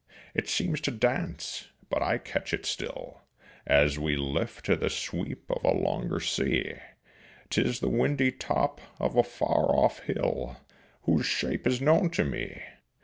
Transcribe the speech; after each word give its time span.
It 0.33 0.49
seems 0.49 0.81
to 0.81 0.89
dance, 0.89 1.67
but 1.91 2.01
I 2.01 2.17
catch 2.17 2.55
it 2.55 2.65
still 2.65 3.21
As 3.67 3.99
we 3.99 4.15
lift 4.17 4.65
to 4.65 4.75
the 4.75 4.89
sweep 4.89 5.43
of 5.47 5.63
a 5.63 5.75
longer 5.79 6.19
sea 6.19 6.73
'Tis 7.51 7.81
the 7.81 7.87
windy 7.87 8.31
top 8.31 8.81
of 8.99 9.15
a 9.15 9.21
far 9.21 9.75
off 9.77 9.99
hill 9.99 10.57
Whose 11.03 11.27
shape 11.27 11.67
is 11.67 11.81
known 11.81 12.09
to 12.17 12.23
me. 12.23 12.63